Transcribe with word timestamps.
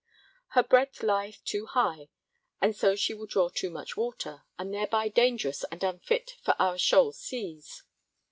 Her 0.57 0.63
breadth 0.63 1.03
lieth 1.03 1.43
too 1.45 1.67
high, 1.67 2.09
and 2.59 2.75
so 2.75 2.95
she 2.95 3.13
will 3.13 3.27
draw 3.27 3.49
too 3.49 3.69
much 3.69 3.95
water, 3.95 4.45
and 4.57 4.73
thereby 4.73 5.09
dangerous 5.09 5.63
and 5.65 5.83
unfit 5.83 6.37
for 6.41 6.55
our 6.59 6.79
shoal 6.79 7.11
seas. 7.13 7.83